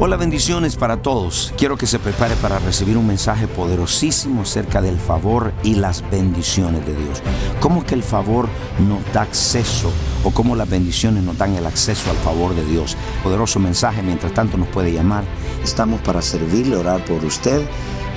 Hola, 0.00 0.16
bendiciones 0.16 0.76
para 0.76 1.02
todos. 1.02 1.52
Quiero 1.58 1.76
que 1.76 1.88
se 1.88 1.98
prepare 1.98 2.36
para 2.36 2.60
recibir 2.60 2.96
un 2.96 3.08
mensaje 3.08 3.48
poderosísimo 3.48 4.42
acerca 4.42 4.80
del 4.80 4.96
favor 4.96 5.52
y 5.64 5.74
las 5.74 6.08
bendiciones 6.08 6.86
de 6.86 6.94
Dios. 6.94 7.20
¿Cómo 7.58 7.84
que 7.84 7.96
el 7.96 8.04
favor 8.04 8.48
nos 8.88 9.00
da 9.12 9.22
acceso 9.22 9.90
o 10.22 10.30
cómo 10.30 10.54
las 10.54 10.70
bendiciones 10.70 11.24
nos 11.24 11.36
dan 11.36 11.56
el 11.56 11.66
acceso 11.66 12.10
al 12.10 12.16
favor 12.18 12.54
de 12.54 12.64
Dios? 12.64 12.96
Poderoso 13.24 13.58
mensaje, 13.58 14.00
mientras 14.00 14.32
tanto 14.32 14.56
nos 14.56 14.68
puede 14.68 14.92
llamar. 14.92 15.24
Estamos 15.64 16.00
para 16.02 16.22
servirle, 16.22 16.76
orar 16.76 17.04
por 17.04 17.24
usted 17.24 17.66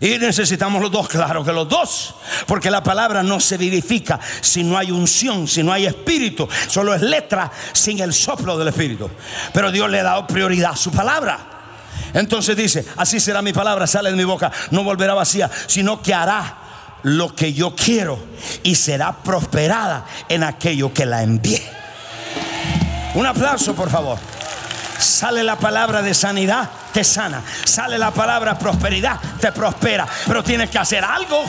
Y 0.00 0.18
necesitamos 0.18 0.80
los 0.80 0.90
dos, 0.90 1.06
claro 1.06 1.44
que 1.44 1.52
los 1.52 1.68
dos. 1.68 2.14
Porque 2.46 2.70
la 2.70 2.82
palabra 2.82 3.22
no 3.22 3.38
se 3.38 3.58
vivifica 3.58 4.18
si 4.40 4.64
no 4.64 4.78
hay 4.78 4.90
unción, 4.90 5.46
si 5.46 5.62
no 5.62 5.72
hay 5.72 5.86
espíritu. 5.86 6.48
Solo 6.68 6.94
es 6.94 7.02
letra 7.02 7.52
sin 7.72 8.00
el 8.00 8.14
soplo 8.14 8.56
del 8.56 8.68
espíritu. 8.68 9.10
Pero 9.52 9.70
Dios 9.70 9.90
le 9.90 10.00
ha 10.00 10.04
dado 10.04 10.26
prioridad 10.26 10.72
a 10.72 10.76
su 10.76 10.90
palabra. 10.90 11.51
Entonces 12.14 12.56
dice, 12.56 12.84
así 12.96 13.20
será 13.20 13.42
mi 13.42 13.52
palabra, 13.52 13.86
sale 13.86 14.10
de 14.10 14.16
mi 14.16 14.24
boca, 14.24 14.50
no 14.70 14.84
volverá 14.84 15.14
vacía, 15.14 15.50
sino 15.66 16.02
que 16.02 16.14
hará 16.14 16.56
lo 17.02 17.34
que 17.34 17.52
yo 17.52 17.74
quiero 17.74 18.18
y 18.62 18.74
será 18.74 19.12
prosperada 19.12 20.06
en 20.28 20.44
aquello 20.44 20.92
que 20.92 21.06
la 21.06 21.22
envié. 21.22 21.62
Un 23.14 23.26
aplauso, 23.26 23.74
por 23.74 23.90
favor. 23.90 24.18
Sale 24.98 25.42
la 25.42 25.56
palabra 25.56 26.00
de 26.00 26.14
sanidad, 26.14 26.70
te 26.92 27.02
sana. 27.02 27.42
Sale 27.64 27.98
la 27.98 28.12
palabra 28.12 28.58
prosperidad, 28.58 29.18
te 29.40 29.50
prospera. 29.50 30.06
Pero 30.26 30.42
tienes 30.44 30.70
que 30.70 30.78
hacer 30.78 31.04
algo. 31.04 31.42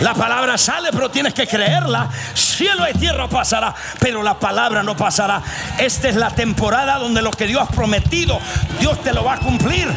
La 0.00 0.14
palabra 0.14 0.58
sale, 0.58 0.90
pero 0.92 1.10
tienes 1.10 1.32
que 1.32 1.46
creerla. 1.46 2.08
Cielo 2.34 2.84
y 2.92 2.98
tierra 2.98 3.28
pasará, 3.28 3.74
pero 3.98 4.22
la 4.22 4.38
palabra 4.38 4.82
no 4.82 4.96
pasará. 4.96 5.42
Esta 5.78 6.08
es 6.08 6.16
la 6.16 6.30
temporada 6.30 6.98
donde 6.98 7.22
lo 7.22 7.30
que 7.30 7.46
Dios 7.46 7.62
ha 7.62 7.72
prometido, 7.72 8.38
Dios 8.78 9.02
te 9.02 9.12
lo 9.12 9.24
va 9.24 9.34
a 9.34 9.38
cumplir. 9.38 9.88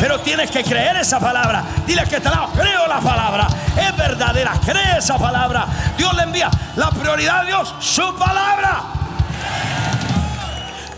Pero 0.00 0.20
tienes 0.20 0.50
que 0.50 0.64
creer 0.64 0.96
esa 0.96 1.20
palabra. 1.20 1.64
Dile 1.86 2.04
que 2.04 2.18
te 2.18 2.28
la 2.28 2.48
creo 2.56 2.86
la 2.88 3.00
palabra. 3.00 3.46
Es 3.76 3.96
verdadera. 3.96 4.52
Cree 4.64 4.98
esa 4.98 5.16
palabra. 5.18 5.66
Dios 5.96 6.12
le 6.14 6.22
envía. 6.22 6.50
La 6.76 6.90
prioridad 6.90 7.42
de 7.42 7.48
Dios, 7.48 7.74
su 7.78 8.14
palabra. 8.16 8.82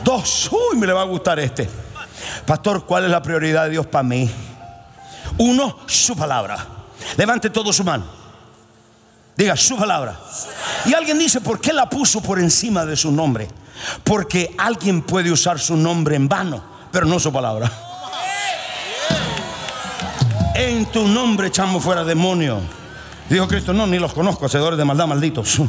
Dos. 0.03 0.50
Uy, 0.53 0.78
me 0.78 0.87
le 0.87 0.93
va 0.93 1.03
a 1.03 1.05
gustar 1.05 1.38
este. 1.38 1.69
Pastor, 2.47 2.87
¿cuál 2.87 3.05
es 3.05 3.11
la 3.11 3.21
prioridad 3.21 3.65
de 3.65 3.71
Dios 3.71 3.87
para 3.87 4.05
mí? 4.05 4.31
Uno, 5.38 5.78
su 5.87 6.16
palabra. 6.16 6.56
Levante 7.16 7.50
todo 7.50 7.72
su 7.72 7.84
mano. 7.84 8.24
Diga 9.37 9.56
su 9.56 9.77
palabra. 9.77 10.17
Y 10.87 10.95
alguien 10.95 11.19
dice, 11.19 11.41
¿por 11.41 11.61
qué 11.61 11.72
la 11.72 11.89
puso 11.89 12.21
por 12.21 12.39
encima 12.39 12.84
de 12.87 12.97
su 12.97 13.11
nombre? 13.11 13.49
Porque 14.05 14.55
alguien 14.59 15.03
puede 15.03 15.33
usar 15.33 15.59
su 15.59 15.77
nombre 15.77 16.17
en 16.17 16.28
vano, 16.28 16.62
pero 16.93 17.06
no 17.06 17.19
su 17.19 17.33
palabra. 17.33 17.71
En 20.55 20.87
tu 20.87 21.09
nombre 21.09 21.49
echamos 21.49 21.83
fuera 21.83 22.05
demonios. 22.05 22.62
Dijo 23.28 23.49
Cristo, 23.49 23.73
no, 23.73 23.87
ni 23.87 23.99
los 23.99 24.15
conozco, 24.15 24.47
hacedores 24.47 24.78
de 24.78 24.84
maldad 24.84 25.09
malditos. 25.09 25.61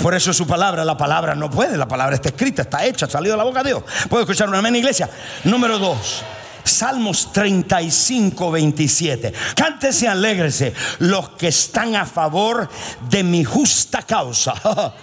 Por 0.00 0.14
eso 0.14 0.32
su 0.32 0.46
palabra, 0.46 0.84
la 0.84 0.96
palabra 0.96 1.34
no 1.34 1.50
puede, 1.50 1.76
la 1.76 1.88
palabra 1.88 2.14
está 2.14 2.28
escrita, 2.28 2.62
está 2.62 2.84
hecha, 2.86 3.06
salido 3.08 3.34
de 3.34 3.38
la 3.38 3.44
boca 3.44 3.62
de 3.62 3.70
Dios. 3.70 3.82
¿Puedo 4.08 4.22
escuchar 4.22 4.48
una 4.48 4.58
amén, 4.58 4.76
iglesia? 4.76 5.10
Número 5.44 5.78
dos. 5.78 6.22
Salmos 6.68 7.32
35, 7.32 8.50
27. 8.50 9.32
Cántese, 9.54 10.06
alégrese 10.06 10.72
los 11.00 11.30
que 11.30 11.48
están 11.48 11.96
a 11.96 12.06
favor 12.06 12.68
de 13.08 13.22
mi 13.22 13.44
justa 13.44 14.02
causa. 14.02 14.54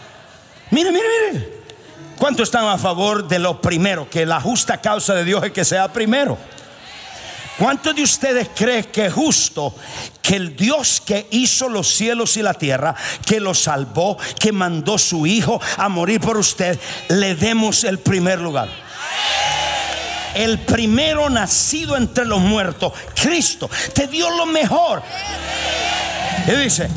mire, 0.71 0.91
mire, 0.91 1.05
mire. 1.31 1.55
¿Cuántos 2.17 2.47
están 2.47 2.65
a 2.67 2.77
favor 2.77 3.27
de 3.27 3.39
lo 3.39 3.59
primero? 3.59 4.09
Que 4.09 4.25
la 4.25 4.39
justa 4.39 4.79
causa 4.79 5.13
de 5.15 5.25
Dios 5.25 5.43
es 5.43 5.51
que 5.51 5.65
sea 5.65 5.91
primero. 5.91 6.37
¿Cuántos 7.57 7.95
de 7.95 8.03
ustedes 8.03 8.49
creen 8.53 8.85
que 8.85 9.05
es 9.05 9.13
justo 9.13 9.73
que 10.21 10.35
el 10.35 10.55
Dios 10.55 11.01
que 11.05 11.27
hizo 11.31 11.69
los 11.69 11.87
cielos 11.87 12.35
y 12.35 12.41
la 12.41 12.53
tierra, 12.53 12.95
que 13.25 13.39
lo 13.39 13.53
salvó, 13.53 14.17
que 14.39 14.51
mandó 14.51 14.97
su 14.97 15.25
Hijo 15.25 15.61
a 15.77 15.87
morir 15.87 16.19
por 16.19 16.37
usted, 16.37 16.77
le 17.07 17.35
demos 17.35 17.85
el 17.85 17.99
primer 17.99 18.39
lugar? 18.39 18.67
El 20.35 20.59
primero 20.59 21.29
nacido 21.29 21.95
entre 21.97 22.25
los 22.25 22.41
muertos, 22.41 22.93
Cristo, 23.15 23.69
te 23.93 24.07
dio 24.07 24.29
lo 24.29 24.45
mejor. 24.45 25.01
Y 26.47 26.51
dice, 26.51 26.89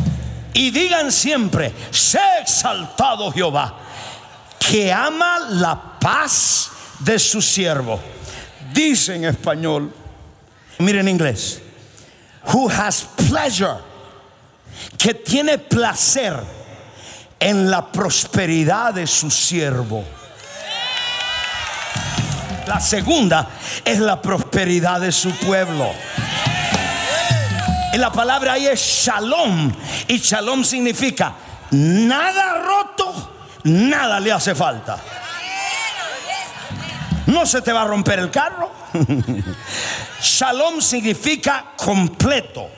y 0.53 0.71
digan 0.71 1.12
siempre, 1.12 1.72
sé 1.91 2.21
exaltado 2.43 3.31
Jehová, 3.32 3.75
que 4.59 4.93
ama 4.93 5.38
la 5.50 5.98
paz 6.00 6.71
de 6.98 7.19
su 7.19 7.41
siervo. 7.41 8.00
Dice 8.72 9.15
en 9.15 9.25
español, 9.25 9.93
miren 10.78 11.06
en 11.06 11.15
inglés, 11.15 11.62
who 12.53 12.69
has 12.69 13.06
pleasure, 13.28 13.77
que 14.98 15.15
tiene 15.15 15.59
placer 15.59 16.34
en 17.39 17.71
la 17.71 17.91
prosperidad 17.91 18.95
de 18.95 19.07
su 19.07 19.30
siervo. 19.30 20.04
La 22.68 22.80
segunda 22.80 23.48
es 23.82 23.98
la 23.98 24.20
prosperidad 24.20 25.00
de 25.00 25.10
su 25.10 25.30
pueblo. 25.38 25.91
Y 27.94 27.97
la 27.97 28.12
palabra 28.12 28.53
ahí 28.53 28.66
es 28.66 28.78
shalom. 28.78 29.72
Y 30.06 30.18
shalom 30.18 30.62
significa 30.62 31.32
nada 31.70 32.59
roto, 32.59 33.32
nada 33.65 34.20
le 34.20 34.32
hace 34.32 34.54
falta. 34.54 34.98
No 37.28 37.47
se 37.47 37.62
te 37.62 37.72
va 37.72 37.82
a 37.82 37.86
romper 37.86 38.18
el 38.18 38.30
carro. 38.30 38.71
Shalom 40.21 40.80
significa 40.80 41.72
completo, 41.76 42.68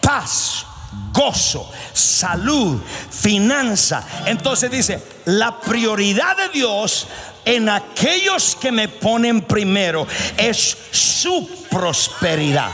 paz, 0.00 0.66
gozo, 1.12 1.70
salud, 1.92 2.80
finanza. 3.10 4.04
Entonces 4.26 4.70
dice, 4.70 5.02
la 5.24 5.58
prioridad 5.60 6.36
de 6.36 6.48
Dios 6.50 7.06
en 7.44 7.68
aquellos 7.68 8.56
que 8.56 8.72
me 8.72 8.88
ponen 8.88 9.42
primero 9.42 10.06
es 10.36 10.76
su 10.90 11.66
prosperidad. 11.70 12.70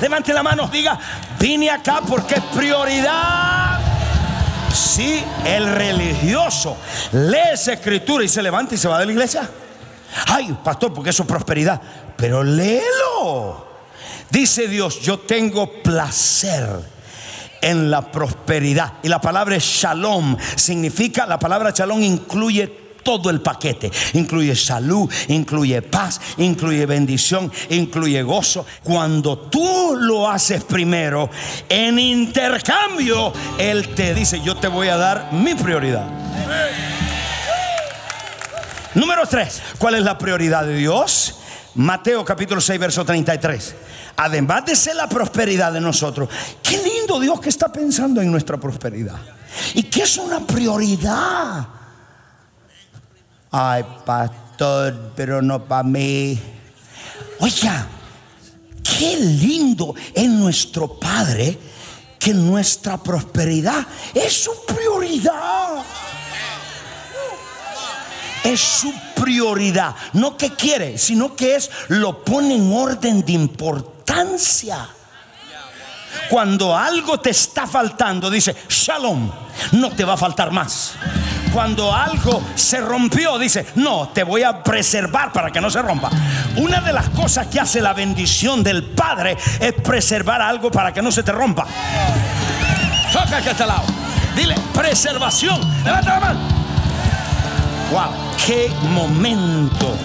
Levante 0.00 0.32
la 0.32 0.42
mano, 0.42 0.68
diga, 0.68 0.98
vine 1.38 1.70
acá 1.70 2.00
porque 2.06 2.36
es 2.36 2.42
prioridad. 2.54 3.80
Si 4.72 5.24
el 5.44 5.66
religioso 5.66 6.76
lee 7.12 7.52
esa 7.54 7.72
escritura 7.72 8.24
y 8.24 8.28
se 8.28 8.42
levanta 8.42 8.74
y 8.74 8.78
se 8.78 8.86
va 8.86 9.00
de 9.00 9.06
la 9.06 9.12
iglesia. 9.12 9.48
Ay, 10.26 10.56
pastor, 10.62 10.92
porque 10.92 11.10
eso 11.10 11.24
es 11.24 11.28
prosperidad. 11.28 11.80
Pero 12.16 12.44
léelo. 12.44 13.66
Dice 14.30 14.68
Dios, 14.68 15.00
yo 15.00 15.18
tengo 15.20 15.72
placer 15.82 16.68
en 17.60 17.90
la 17.90 18.10
prosperidad. 18.10 18.94
Y 19.02 19.08
la 19.08 19.20
palabra 19.20 19.56
shalom 19.58 20.36
significa, 20.56 21.26
la 21.26 21.38
palabra 21.38 21.72
shalom 21.74 22.02
incluye 22.02 22.88
todo 23.02 23.30
el 23.30 23.40
paquete. 23.40 23.90
Incluye 24.14 24.54
salud, 24.54 25.10
incluye 25.28 25.80
paz, 25.82 26.20
incluye 26.36 26.84
bendición, 26.84 27.50
incluye 27.70 28.22
gozo. 28.22 28.66
Cuando 28.82 29.38
tú 29.38 29.96
lo 29.98 30.28
haces 30.28 30.64
primero, 30.64 31.30
en 31.68 31.98
intercambio, 31.98 33.32
Él 33.58 33.94
te 33.94 34.14
dice, 34.14 34.40
yo 34.42 34.56
te 34.56 34.68
voy 34.68 34.88
a 34.88 34.96
dar 34.96 35.32
mi 35.32 35.54
prioridad. 35.54 36.06
Número 38.94 39.26
3, 39.26 39.62
¿cuál 39.78 39.94
es 39.94 40.02
la 40.02 40.18
prioridad 40.18 40.64
de 40.64 40.76
Dios? 40.76 41.36
Mateo 41.76 42.24
capítulo 42.24 42.60
6, 42.60 42.80
verso 42.80 43.04
33. 43.04 43.74
Además 44.20 44.64
de 44.66 44.74
ser 44.74 44.96
la 44.96 45.08
prosperidad 45.08 45.72
de 45.72 45.80
nosotros, 45.80 46.28
qué 46.60 46.76
lindo 46.76 47.20
Dios 47.20 47.40
que 47.40 47.50
está 47.50 47.70
pensando 47.70 48.20
en 48.20 48.32
nuestra 48.32 48.56
prosperidad. 48.56 49.16
Y 49.74 49.84
que 49.84 50.02
es 50.02 50.16
una 50.16 50.40
prioridad. 50.40 51.68
Ay, 53.52 53.84
pastor, 54.04 55.12
pero 55.14 55.40
no 55.40 55.64
para 55.64 55.84
mí. 55.84 56.36
Oiga, 57.38 57.86
qué 58.82 59.16
lindo 59.18 59.94
es 60.12 60.28
nuestro 60.28 60.98
Padre 60.98 61.56
que 62.18 62.34
nuestra 62.34 62.98
prosperidad 62.98 63.86
es 64.12 64.32
su 64.32 64.50
prioridad. 64.66 65.84
Es 68.42 68.58
su 68.58 68.92
prioridad. 69.14 69.94
No 70.14 70.36
que 70.36 70.50
quiere, 70.54 70.98
sino 70.98 71.36
que 71.36 71.54
es 71.54 71.70
lo 71.86 72.24
pone 72.24 72.56
en 72.56 72.72
orden 72.72 73.24
de 73.24 73.32
importancia. 73.32 73.97
Cuando 76.30 76.76
algo 76.76 77.20
te 77.20 77.30
está 77.30 77.66
faltando, 77.66 78.30
dice, 78.30 78.56
shalom, 78.68 79.30
no 79.72 79.90
te 79.90 80.04
va 80.04 80.14
a 80.14 80.16
faltar 80.16 80.50
más 80.50 80.94
cuando 81.52 81.92
algo 81.92 82.42
se 82.54 82.80
rompió, 82.80 83.38
dice, 83.38 83.66
no, 83.76 84.08
te 84.08 84.22
voy 84.22 84.42
a 84.42 84.62
preservar 84.62 85.32
para 85.32 85.50
que 85.50 85.60
no 85.60 85.70
se 85.70 85.82
rompa. 85.82 86.10
Una 86.56 86.80
de 86.80 86.92
las 86.92 87.08
cosas 87.10 87.46
que 87.48 87.60
hace 87.60 87.80
la 87.80 87.92
bendición 87.92 88.62
del 88.62 88.84
Padre 88.84 89.36
es 89.60 89.72
preservar 89.74 90.42
algo 90.42 90.70
para 90.70 90.92
que 90.92 91.02
no 91.02 91.10
se 91.10 91.22
te 91.22 91.32
rompa. 91.32 91.66
Toca 93.12 93.36
a 93.36 93.38
este 93.38 93.66
lado. 93.66 93.84
Dile, 94.36 94.54
preservación. 94.74 95.60
Levanta 95.84 96.10
la 96.10 96.20
mano. 96.20 96.40
Wow, 97.90 98.12
qué 98.46 98.70
momento. 98.90 99.96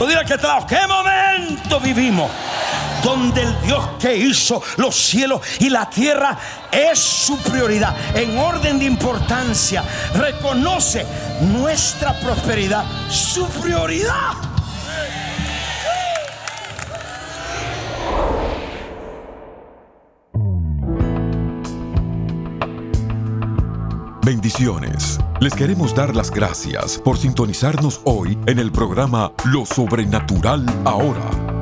Dile 0.00 0.18
a 0.18 0.22
este 0.22 0.36
lado, 0.36 0.66
qué 0.66 0.86
momento 0.86 1.80
vivimos 1.80 2.30
donde 3.02 3.42
el 3.42 3.60
Dios 3.62 3.88
que 3.98 4.16
hizo 4.16 4.62
los 4.76 4.94
cielos 4.94 5.40
y 5.58 5.68
la 5.68 5.88
tierra 5.88 6.38
es 6.70 6.98
su 6.98 7.36
prioridad. 7.38 7.94
En 8.14 8.38
orden 8.38 8.78
de 8.78 8.84
importancia, 8.84 9.84
reconoce 10.14 11.06
nuestra 11.40 12.18
prosperidad, 12.20 12.84
su 13.10 13.46
prioridad. 13.46 14.32
Bendiciones. 24.24 25.18
Les 25.40 25.52
queremos 25.52 25.94
dar 25.96 26.14
las 26.14 26.30
gracias 26.30 26.96
por 26.96 27.18
sintonizarnos 27.18 28.00
hoy 28.04 28.38
en 28.46 28.60
el 28.60 28.70
programa 28.70 29.32
Lo 29.44 29.66
Sobrenatural 29.66 30.64
Ahora 30.84 31.51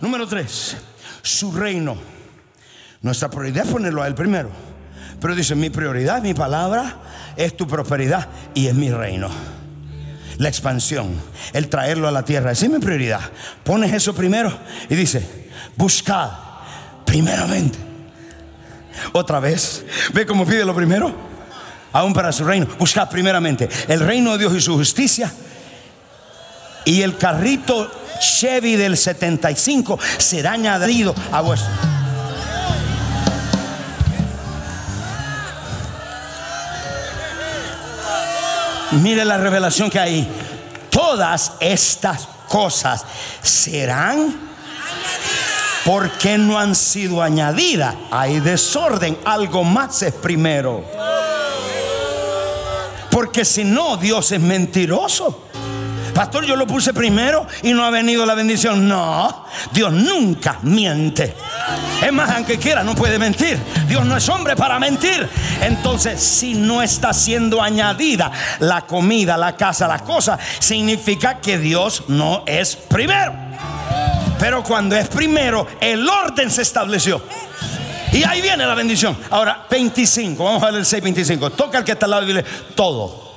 Número 0.00 0.26
3. 0.26 0.76
Su 1.22 1.52
reino 1.52 1.96
nuestra 3.02 3.28
prioridad 3.28 3.66
es 3.66 3.70
ponerlo 3.70 4.02
a 4.02 4.06
Él 4.06 4.14
primero. 4.14 4.50
Pero 5.20 5.34
dice, 5.34 5.54
mi 5.54 5.70
prioridad, 5.70 6.22
mi 6.22 6.34
palabra, 6.34 6.96
es 7.36 7.56
tu 7.56 7.66
prosperidad 7.66 8.28
y 8.54 8.66
es 8.68 8.74
mi 8.74 8.90
reino. 8.90 9.28
La 10.38 10.48
expansión, 10.48 11.12
el 11.52 11.68
traerlo 11.68 12.08
a 12.08 12.10
la 12.10 12.24
tierra, 12.24 12.52
esa 12.52 12.66
es 12.66 12.72
mi 12.72 12.78
prioridad. 12.78 13.20
Pones 13.62 13.92
eso 13.92 14.14
primero 14.14 14.52
y 14.88 14.94
dice, 14.94 15.50
buscad 15.76 16.30
primeramente. 17.04 17.78
Otra 19.12 19.40
vez, 19.40 19.84
ve 20.12 20.26
cómo 20.26 20.46
pide 20.46 20.64
lo 20.64 20.74
primero, 20.74 21.12
aún 21.92 22.12
para 22.12 22.32
su 22.32 22.44
reino. 22.44 22.66
Buscad 22.78 23.08
primeramente 23.08 23.68
el 23.88 24.00
reino 24.00 24.32
de 24.32 24.38
Dios 24.38 24.54
y 24.54 24.60
su 24.60 24.74
justicia. 24.74 25.32
Y 26.84 27.02
el 27.02 27.16
carrito 27.16 27.90
Chevy 28.20 28.76
del 28.76 28.96
75 28.96 29.98
será 30.18 30.52
añadido 30.52 31.14
a 31.30 31.40
vuestro. 31.40 32.01
Mire 39.00 39.24
la 39.24 39.38
revelación 39.38 39.88
que 39.88 39.98
hay. 39.98 40.28
Todas 40.90 41.52
estas 41.60 42.28
cosas 42.48 43.04
serán 43.42 44.34
porque 45.84 46.36
no 46.36 46.58
han 46.58 46.74
sido 46.74 47.22
añadidas. 47.22 47.94
Hay 48.10 48.40
desorden, 48.40 49.18
algo 49.24 49.64
más 49.64 50.02
es 50.02 50.12
primero. 50.12 50.84
Porque 53.10 53.44
si 53.44 53.64
no, 53.64 53.96
Dios 53.96 54.32
es 54.32 54.40
mentiroso. 54.40 55.44
Pastor, 56.14 56.44
yo 56.44 56.56
lo 56.56 56.66
puse 56.66 56.92
primero 56.92 57.46
y 57.62 57.72
no 57.72 57.84
ha 57.84 57.90
venido 57.90 58.26
la 58.26 58.34
bendición. 58.34 58.86
No, 58.86 59.46
Dios 59.72 59.92
nunca 59.92 60.58
miente. 60.62 61.34
Es 62.02 62.12
más, 62.12 62.30
aunque 62.30 62.58
quiera, 62.58 62.84
no 62.84 62.94
puede 62.94 63.18
mentir. 63.18 63.58
Dios 63.88 64.04
no 64.04 64.16
es 64.16 64.28
hombre 64.28 64.54
para 64.54 64.78
mentir. 64.78 65.28
Entonces, 65.62 66.20
si 66.20 66.54
no 66.54 66.82
está 66.82 67.12
siendo 67.12 67.62
añadida 67.62 68.30
la 68.60 68.82
comida, 68.82 69.36
la 69.36 69.56
casa, 69.56 69.88
las 69.88 70.02
cosas, 70.02 70.38
significa 70.58 71.40
que 71.40 71.58
Dios 71.58 72.04
no 72.08 72.44
es 72.46 72.76
primero. 72.76 73.32
Pero 74.38 74.62
cuando 74.62 74.96
es 74.96 75.08
primero, 75.08 75.66
el 75.80 76.06
orden 76.08 76.50
se 76.50 76.62
estableció. 76.62 77.22
Y 78.12 78.24
ahí 78.24 78.42
viene 78.42 78.66
la 78.66 78.74
bendición. 78.74 79.16
Ahora, 79.30 79.66
25. 79.70 80.44
Vamos 80.44 80.62
a 80.62 80.66
ver 80.66 80.74
el 80.74 80.84
6.25. 80.84 81.52
Toca 81.52 81.78
al 81.78 81.84
que 81.84 81.92
está 81.92 82.04
al 82.04 82.10
lado 82.10 82.24
y 82.24 82.26
dile 82.26 82.44
todo 82.74 83.31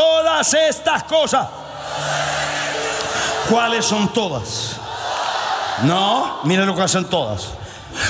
todas 0.00 0.54
estas 0.54 1.04
cosas. 1.04 1.46
¿Cuáles 3.50 3.84
son 3.84 4.10
todas? 4.14 4.76
No, 5.82 6.40
miren 6.44 6.66
lo 6.66 6.74
que 6.74 6.82
hacen 6.82 7.04
todas. 7.04 7.48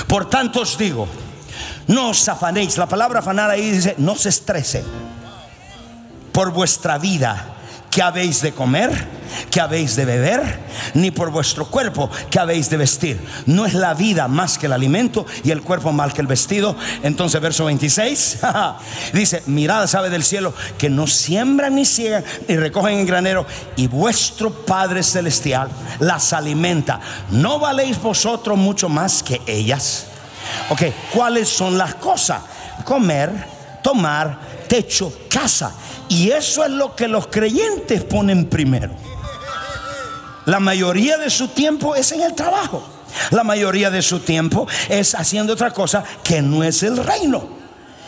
Por 0.07 0.29
tanto 0.29 0.61
os 0.61 0.77
digo, 0.77 1.05
no 1.87 2.09
os 2.09 2.29
afanéis. 2.29 2.77
La 2.77 2.85
palabra 2.85 3.19
afanar 3.19 3.49
ahí 3.49 3.71
dice, 3.71 3.95
no 3.97 4.15
se 4.15 4.29
estrese 4.29 4.85
por 6.31 6.51
vuestra 6.51 6.97
vida. 6.97 7.55
¿Qué 7.89 8.01
habéis 8.01 8.41
de 8.41 8.53
comer? 8.53 9.20
Que 9.49 9.61
habéis 9.61 9.95
de 9.95 10.05
beber, 10.05 10.59
ni 10.93 11.11
por 11.11 11.31
vuestro 11.31 11.65
cuerpo 11.65 12.09
que 12.29 12.39
habéis 12.39 12.69
de 12.69 12.77
vestir. 12.77 13.19
No 13.45 13.65
es 13.65 13.73
la 13.73 13.93
vida 13.93 14.27
más 14.27 14.57
que 14.57 14.65
el 14.65 14.73
alimento 14.73 15.25
y 15.43 15.51
el 15.51 15.61
cuerpo 15.61 15.91
más 15.91 16.13
que 16.13 16.21
el 16.21 16.27
vestido. 16.27 16.75
Entonces, 17.03 17.41
verso 17.41 17.65
26 17.65 18.39
dice: 19.13 19.43
Mirad, 19.47 19.87
sabe 19.87 20.09
del 20.09 20.23
cielo 20.23 20.53
que 20.77 20.89
no 20.89 21.07
siembran 21.07 21.75
ni 21.75 21.85
ciegan 21.85 22.23
ni 22.47 22.57
recogen 22.57 22.99
en 22.99 23.05
granero, 23.05 23.45
y 23.75 23.87
vuestro 23.87 24.51
Padre 24.51 25.03
Celestial 25.03 25.69
las 25.99 26.33
alimenta. 26.33 26.99
¿No 27.29 27.59
valéis 27.59 28.01
vosotros 28.01 28.57
mucho 28.57 28.89
más 28.89 29.23
que 29.23 29.41
ellas? 29.45 30.07
Ok, 30.69 30.83
¿cuáles 31.13 31.49
son 31.49 31.77
las 31.77 31.95
cosas? 31.95 32.41
Comer, 32.83 33.31
tomar, 33.83 34.39
techo, 34.67 35.13
casa. 35.29 35.73
Y 36.09 36.31
eso 36.31 36.63
es 36.63 36.71
lo 36.71 36.95
que 36.95 37.07
los 37.07 37.27
creyentes 37.27 38.03
ponen 38.03 38.47
primero. 38.47 38.93
La 40.45 40.59
mayoría 40.59 41.17
de 41.17 41.29
su 41.29 41.49
tiempo 41.49 41.95
es 41.95 42.11
en 42.11 42.21
el 42.21 42.33
trabajo. 42.33 42.83
La 43.31 43.43
mayoría 43.43 43.89
de 43.89 44.01
su 44.01 44.19
tiempo 44.19 44.67
es 44.89 45.15
haciendo 45.15 45.53
otra 45.53 45.71
cosa 45.71 46.03
que 46.23 46.41
no 46.41 46.63
es 46.63 46.81
el 46.83 46.97
reino. 46.97 47.47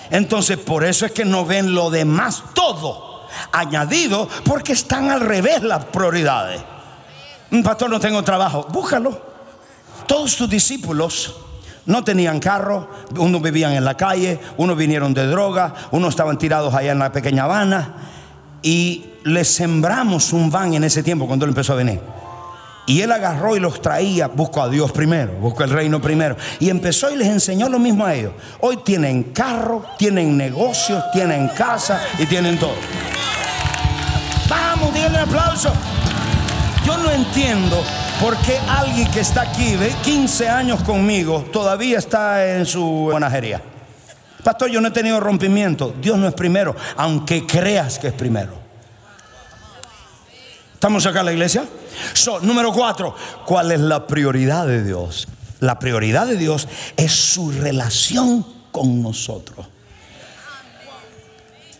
Entonces 0.10 0.58
por 0.58 0.84
eso 0.84 1.06
es 1.06 1.12
que 1.12 1.25
no 1.25 1.46
ven 1.46 1.74
lo 1.74 1.90
demás 1.90 2.44
todo 2.54 3.28
añadido 3.52 4.28
porque 4.44 4.74
están 4.74 5.10
al 5.10 5.22
revés 5.22 5.63
las 5.63 5.86
prioridades. 5.86 6.62
Pastor 7.63 7.90
no 7.90 8.00
tengo 8.00 8.24
trabajo, 8.24 8.68
búscalo. 8.72 9.34
Todos 10.08 10.36
tus 10.36 10.50
discípulos 10.50 11.36
no 11.86 12.04
tenían 12.04 12.40
carro, 12.40 12.90
unos 13.18 13.42
vivían 13.42 13.74
en 13.74 13.86
la 13.86 13.96
calle, 13.96 14.40
unos 14.58 14.78
vinieron 14.78 15.13
de 15.13 15.28
droga, 15.28 15.74
unos 15.92 16.10
estaban 16.10 16.38
tirados 16.38 16.74
allá 16.74 16.92
en 16.92 17.00
la 17.00 17.12
pequeña 17.12 17.44
Habana 17.44 17.94
y 18.62 19.06
les 19.24 19.48
sembramos 19.50 20.34
un 20.34 20.50
van 20.50 20.74
en 20.74 20.84
ese 20.84 21.04
tiempo 21.04 21.28
cuando 21.28 21.46
él 21.46 21.50
empezó 21.50 21.74
a 21.74 21.78
venir. 21.78 22.00
Y 22.86 23.02
él 23.02 23.12
agarró 23.12 23.56
y 23.56 23.60
los 23.60 23.82
traía, 23.82 24.28
busco 24.28 24.62
a 24.62 24.68
Dios 24.68 24.92
primero, 24.92 25.32
busco 25.34 25.63
el 25.63 25.70
reino 25.70 26.02
primero. 26.02 26.36
Y 26.60 26.70
empezó 26.70 27.10
y 27.10 27.16
les 27.16 27.28
enseñó 27.28 27.70
lo 27.70 27.80
mismo 27.80 28.06
a 28.06 28.13
ellos. 28.13 28.34
Hoy 28.60 28.78
tienen 28.78 29.24
carro, 29.32 29.86
tienen 29.98 30.36
negocios, 30.36 31.04
tienen 31.13 31.48
casa 31.50 32.02
y 32.20 32.25
tienen 32.25 32.58
todo. 32.60 32.75
Vamos, 34.50 34.94
díganle 34.94 35.24
un 35.24 35.30
aplauso. 35.30 35.72
Yo 36.86 36.98
no 36.98 37.10
entiendo 37.10 37.82
por 38.20 38.36
qué 38.38 38.58
alguien 38.68 39.10
que 39.12 39.22
está 39.22 39.44
aquí, 39.44 39.78
ve 39.78 39.94
15 40.04 40.50
años 40.50 40.84
conmigo, 40.84 41.46
todavía 41.54 41.98
está 41.98 42.56
en 42.56 42.66
su 42.66 42.84
buenajería. 42.84 43.62
Pastor, 44.44 44.70
yo 44.70 44.82
no 44.82 44.90
he 44.90 44.92
tenido 44.92 45.22
rompimiento. 45.22 45.94
Dios 46.02 46.18
no 46.18 46.28
es 46.28 46.34
primero, 46.34 46.75
aunque 46.98 47.46
creas 47.46 47.98
que 47.98 48.08
es 48.08 48.13
primero. 48.13 48.62
¿Estamos 50.84 51.06
acá 51.06 51.22
en 51.22 51.28
la 51.28 51.32
iglesia? 51.32 51.63
So, 52.12 52.42
número 52.42 52.74
cuatro, 52.74 53.16
¿cuál 53.46 53.72
es 53.72 53.80
la 53.80 54.06
prioridad 54.06 54.68
de 54.68 54.84
Dios? 54.84 55.30
La 55.62 55.80
prioridad 55.80 56.28
de 56.28 56.36
Dios 56.36 56.68
es 56.98 57.13
su 57.13 57.54
relación 57.54 58.46
con 58.70 59.02
nosotros. 59.02 59.66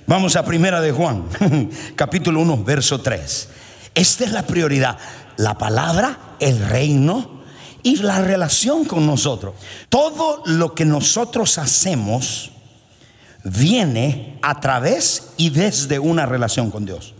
Vamos 0.07 0.38
a 0.38 0.45
primera 0.45 0.79
de 0.79 0.93
Juan, 0.93 1.25
capítulo 1.98 2.39
1, 2.39 2.63
verso 2.63 3.01
3. 3.01 3.50
Esta 3.93 4.24
es 4.24 4.31
la 4.31 4.43
prioridad, 4.43 4.98
la 5.36 5.57
palabra, 5.57 6.38
el 6.39 6.65
reino 6.65 7.43
y 7.83 7.98
la 7.98 8.22
relación 8.22 8.86
con 8.86 9.05
nosotros. 9.05 9.55
Todo 9.89 10.43
lo 10.45 10.74
que 10.74 10.86
nosotros 10.86 11.57
hacemos 11.57 12.51
viene 13.43 14.39
a 14.41 14.62
través 14.62 15.33
y 15.36 15.50
desde 15.50 16.00
una 16.00 16.25
relación 16.25 16.72
con 16.72 16.86
Dios. 16.86 17.13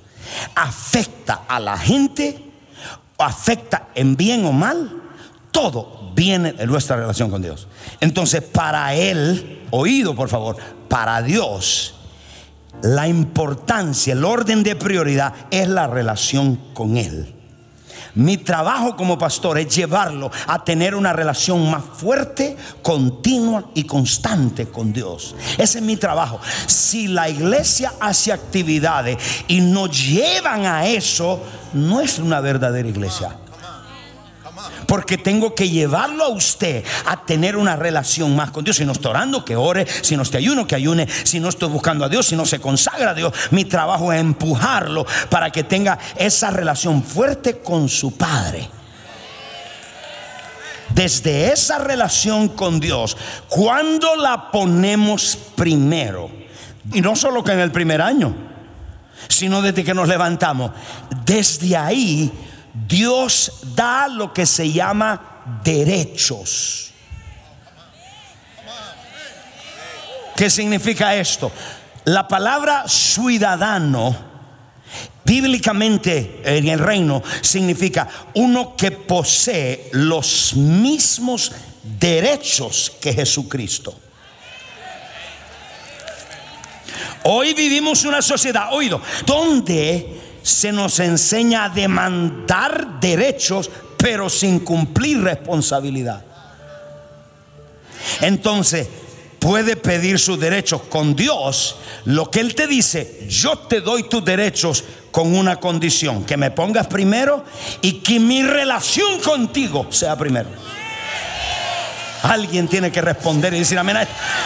Afecta 0.56 1.44
a 1.48 1.60
la 1.60 1.78
gente, 1.78 2.52
afecta 3.18 3.90
en 3.96 4.16
bien 4.16 4.46
o 4.46 4.52
mal, 4.52 5.02
todo 5.52 6.12
viene 6.16 6.54
de 6.54 6.66
nuestra 6.66 6.96
relación 6.96 7.30
con 7.30 7.42
Dios. 7.42 7.68
Entonces, 8.00 8.42
para 8.42 8.94
Él, 8.96 9.66
oído 9.72 10.16
por 10.16 10.30
favor, 10.30 10.58
para 10.90 11.22
Dios, 11.22 11.96
la 12.82 13.08
importancia, 13.08 14.14
el 14.14 14.26
orden 14.26 14.64
de 14.64 14.76
prioridad 14.76 15.34
es 15.52 15.68
la 15.68 15.88
relación 15.88 16.56
con 16.74 16.98
Él. 16.98 17.34
Mi 18.16 18.38
trabajo 18.38 18.96
como 18.96 19.18
pastor 19.18 19.58
es 19.58 19.76
llevarlo 19.76 20.32
a 20.48 20.64
tener 20.64 20.94
una 20.94 21.14
relación 21.14 21.70
más 21.70 21.84
fuerte, 21.84 22.56
continua 22.82 23.66
y 23.74 23.86
constante 23.86 24.68
con 24.68 24.94
Dios. 24.94 25.36
Ese 25.58 25.80
es 25.80 25.84
mi 25.84 25.98
trabajo. 25.98 26.40
Si 26.68 27.08
la 27.08 27.30
iglesia 27.30 27.94
hace 28.00 28.32
actividades 28.32 29.18
y 29.48 29.62
nos 29.62 30.08
llevan 30.08 30.66
a 30.66 30.86
eso, 30.86 31.42
no 31.74 32.02
es 32.02 32.20
una 32.20 32.40
verdadera 32.40 32.88
iglesia. 32.88 33.38
Porque 34.88 35.18
tengo 35.18 35.56
que 35.56 35.70
llevarlo 35.70 36.24
a 36.24 36.30
usted 36.30 36.84
a 37.06 37.26
tener 37.26 37.58
una 37.58 37.76
relación 37.76 38.36
más 38.36 38.52
con 38.52 38.64
Dios. 38.64 38.78
Si 38.78 38.86
no 38.86 38.92
estoy 38.92 39.12
orando, 39.12 39.44
que 39.44 39.56
ore. 39.56 39.86
Si 40.02 40.16
no 40.16 40.24
estoy 40.24 40.40
ayuno, 40.40 40.68
que 40.68 40.76
ayune. 40.76 41.08
Si 41.24 41.40
no 41.40 41.50
estoy 41.50 41.70
buscando 41.70 42.06
a 42.06 42.10
Dios, 42.10 42.28
si 42.28 42.36
no 42.36 42.46
se 42.46 42.60
consagra 42.60 43.12
a 43.12 43.14
Dios. 43.14 43.34
Mi 43.52 43.66
trabajo 43.66 44.12
es 44.14 44.20
empujarlo 44.20 45.06
para 45.30 45.52
que 45.52 45.64
tenga 45.64 45.98
esa 46.16 46.52
relación 46.52 47.04
fuerte 47.04 47.60
con 47.60 47.90
su 47.90 48.16
Padre. 48.18 48.70
Desde 50.90 51.52
esa 51.52 51.80
relación 51.80 52.50
con 52.50 52.80
Dios, 52.80 53.18
cuando 53.48 54.16
la 54.16 54.52
ponemos 54.52 55.38
primero, 55.56 56.30
y 56.94 57.02
no 57.02 57.16
solo 57.16 57.44
que 57.44 57.52
en 57.52 57.60
el 57.60 57.72
primer 57.72 58.00
año, 58.00 58.36
sino 59.28 59.62
desde 59.62 59.84
que 59.84 59.94
nos 59.96 60.08
levantamos, 60.08 60.72
desde 61.26 61.76
ahí 61.76 62.32
Dios 62.74 63.52
da 63.76 64.08
lo 64.08 64.34
que 64.34 64.46
se 64.46 64.72
llama 64.72 65.62
derechos. 65.64 66.92
¿Qué 70.36 70.50
significa 70.50 71.16
esto? 71.16 71.52
La 72.06 72.28
palabra 72.28 72.88
ciudadano, 72.88 74.16
bíblicamente 75.24 76.42
en 76.44 76.68
el 76.68 76.80
reino, 76.80 77.22
significa 77.42 78.10
uno 78.34 78.76
que 78.76 78.92
posee 78.92 79.90
los 79.92 80.56
mismos 80.56 81.52
derechos 81.84 82.92
que 83.00 83.14
Jesucristo. 83.14 84.00
Hoy 87.26 87.54
vivimos 87.54 88.04
una 88.04 88.22
sociedad, 88.22 88.74
oído, 88.74 89.02
donde 89.26 90.23
se 90.44 90.72
nos 90.72 91.00
enseña 91.00 91.66
a 91.66 91.70
demandar 91.70 93.00
derechos, 93.00 93.72
pero 93.98 94.30
sin 94.30 94.60
cumplir 94.60 95.22
responsabilidad. 95.22 96.24
Entonces, 98.22 98.88
puede 99.40 99.76
pedir 99.76 100.20
sus 100.20 100.40
derechos 100.40 100.84
con 100.84 101.16
Dios. 101.16 101.78
Lo 102.06 102.30
que 102.30 102.42
Él 102.42 102.56
te 102.56 102.68
dice, 102.68 103.26
yo 103.30 103.58
te 103.58 103.82
doy 103.82 104.04
tus 104.04 104.24
derechos 104.24 104.84
con 105.12 105.36
una 105.36 105.58
condición, 105.58 106.26
que 106.26 106.38
me 106.38 106.52
pongas 106.52 106.88
primero 106.88 107.46
y 107.82 108.00
que 108.00 108.20
mi 108.20 108.44
relación 108.44 109.20
contigo 109.20 109.88
sea 109.90 110.18
primero. 110.18 110.50
Alguien 112.24 112.70
tiene 112.70 112.92
que 112.92 113.02
responder 113.02 113.54
y 113.54 113.60
decir 113.60 113.78
amén. 113.78 113.98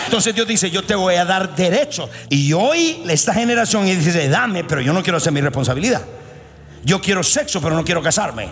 Entonces 0.05 0.33
Dios 0.33 0.47
dice, 0.47 0.69
yo 0.71 0.83
te 0.83 0.95
voy 0.95 1.15
a 1.15 1.25
dar 1.25 1.55
derecho. 1.55 2.09
Y 2.27 2.51
hoy 2.51 3.03
esta 3.07 3.33
generación 3.33 3.85
dice, 3.85 4.27
dame, 4.27 4.63
pero 4.63 4.81
yo 4.81 4.93
no 4.93 5.03
quiero 5.03 5.17
hacer 5.17 5.31
mi 5.31 5.41
responsabilidad. 5.41 6.01
Yo 6.83 6.99
quiero 6.99 7.21
sexo, 7.21 7.61
pero 7.61 7.75
no 7.75 7.83
quiero 7.83 8.01
casarme. 8.01 8.49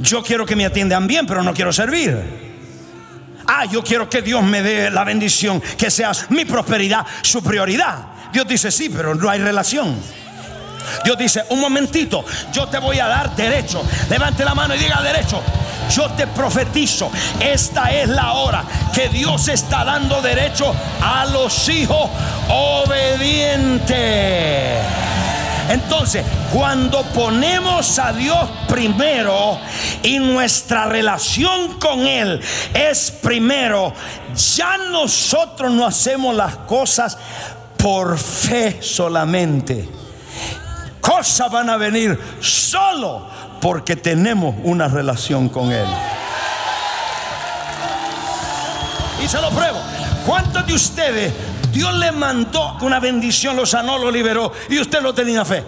Yo 0.00 0.22
quiero 0.22 0.46
que 0.46 0.54
me 0.54 0.64
atiendan 0.64 1.08
bien, 1.08 1.26
pero 1.26 1.42
no 1.42 1.52
quiero 1.52 1.72
servir. 1.72 2.16
Ah, 3.46 3.64
yo 3.64 3.82
quiero 3.82 4.08
que 4.08 4.22
Dios 4.22 4.42
me 4.44 4.62
dé 4.62 4.90
la 4.90 5.02
bendición, 5.02 5.60
que 5.76 5.90
sea 5.90 6.12
mi 6.28 6.44
prosperidad 6.44 7.04
su 7.22 7.42
prioridad. 7.42 7.98
Dios 8.32 8.46
dice, 8.46 8.70
sí, 8.70 8.90
pero 8.90 9.14
no 9.14 9.28
hay 9.28 9.40
relación. 9.40 9.96
Dios 11.04 11.18
dice, 11.18 11.42
un 11.48 11.60
momentito, 11.60 12.24
yo 12.52 12.68
te 12.68 12.78
voy 12.78 13.00
a 13.00 13.08
dar 13.08 13.34
derecho. 13.34 13.82
Levante 14.08 14.44
la 14.44 14.54
mano 14.54 14.74
y 14.74 14.78
diga 14.78 15.02
derecho. 15.02 15.42
Yo 15.90 16.10
te 16.10 16.26
profetizo, 16.26 17.10
esta 17.40 17.90
es 17.92 18.08
la 18.08 18.32
hora 18.34 18.64
que 18.92 19.08
Dios 19.08 19.48
está 19.48 19.84
dando 19.84 20.20
derecho 20.20 20.74
a 21.00 21.24
los 21.26 21.68
hijos 21.68 22.10
obedientes. 22.48 23.98
Entonces, 25.68 26.24
cuando 26.52 27.02
ponemos 27.02 27.98
a 27.98 28.12
Dios 28.12 28.48
primero 28.68 29.58
y 30.02 30.18
nuestra 30.18 30.86
relación 30.86 31.78
con 31.78 32.06
Él 32.06 32.40
es 32.72 33.10
primero, 33.10 33.92
ya 34.56 34.78
nosotros 34.78 35.70
no 35.72 35.86
hacemos 35.86 36.34
las 36.34 36.56
cosas 36.56 37.18
por 37.76 38.18
fe 38.18 38.78
solamente. 38.80 39.88
Cosas 41.02 41.50
van 41.50 41.68
a 41.68 41.76
venir 41.76 42.18
solo 42.40 43.28
porque 43.60 43.96
tenemos 43.96 44.54
una 44.64 44.88
relación 44.88 45.48
con 45.48 45.72
Él. 45.72 45.86
Y 49.22 49.28
se 49.28 49.40
lo 49.40 49.50
pruebo. 49.50 49.78
¿Cuántos 50.26 50.66
de 50.66 50.74
ustedes 50.74 51.32
Dios 51.72 51.94
le 51.94 52.12
mandó 52.12 52.76
una 52.82 53.00
bendición, 53.00 53.56
lo 53.56 53.66
sanó, 53.66 53.98
lo 53.98 54.10
liberó 54.10 54.52
y 54.68 54.78
usted 54.78 55.00
no 55.00 55.14
tenía 55.14 55.44
fe? 55.44 55.64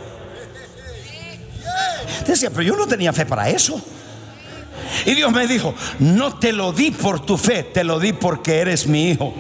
Decía, 2.27 2.51
pero 2.51 2.63
yo 2.63 2.77
no 2.77 2.87
tenía 2.87 3.13
fe 3.13 3.27
para 3.27 3.49
eso. 3.49 3.81
Y 5.07 5.15
Dios 5.15 5.33
me 5.33 5.47
dijo, 5.47 5.75
no 5.99 6.39
te 6.39 6.53
lo 6.53 6.73
di 6.73 6.91
por 6.91 7.25
tu 7.25 7.37
fe, 7.37 7.63
te 7.63 7.85
lo 7.85 7.99
di 7.99 8.13
porque 8.13 8.59
eres 8.59 8.87
mi 8.87 9.11
hijo. 9.11 9.35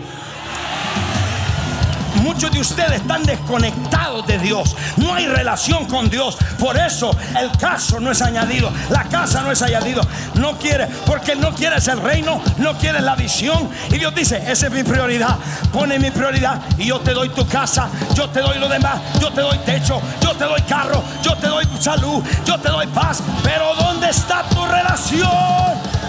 Muchos 2.17 2.51
de 2.51 2.61
ustedes 2.61 2.93
están 2.93 3.23
desconectados 3.25 4.27
de 4.27 4.39
Dios. 4.39 4.77
No 4.97 5.15
hay 5.15 5.27
relación 5.27 5.87
con 5.87 6.11
Dios. 6.11 6.37
Por 6.59 6.77
eso 6.77 7.17
el 7.39 7.51
caso 7.59 8.01
no 8.01 8.11
es 8.11 8.23
añadido. 8.23 8.71
La 8.91 9.05
casa 9.05 9.43
no 9.43 9.51
es 9.51 9.63
añadido. 9.63 10.03
No 10.35 10.59
quiere, 10.59 10.87
porque 11.07 11.37
no 11.37 11.55
quieres 11.55 11.89
el 11.89 12.01
reino, 12.01 12.41
no 12.59 12.77
quieres 12.79 13.03
la 13.03 13.15
visión. 13.15 13.69
Y 13.91 13.99
Dios 13.99 14.15
dice, 14.15 14.43
esa 14.51 14.67
es 14.67 14.73
mi 14.73 14.83
prioridad. 14.83 15.37
Pone 15.73 15.99
mi 15.99 16.11
prioridad 16.11 16.61
y 16.79 16.87
yo 16.87 17.01
te 17.01 17.13
doy 17.13 17.29
tu 17.31 17.47
casa, 17.47 17.89
yo 18.15 18.29
te 18.29 18.41
doy 18.41 18.59
lo 18.59 18.69
demás, 18.69 19.01
yo 19.21 19.31
te 19.31 19.41
doy 19.41 19.59
techo, 19.59 20.01
yo 20.21 20.35
te 20.35 20.45
doy 20.45 20.61
carro, 20.63 21.03
yo 21.23 21.37
te 21.37 21.47
doy 21.47 21.67
salud, 21.79 22.23
yo 22.45 22.59
te 22.59 22.69
doy 22.69 22.87
paz. 22.89 23.23
Pero 23.43 23.75
¿dónde 23.77 24.11
está 24.11 24.43
tu 24.49 24.65
relación? 24.65 26.00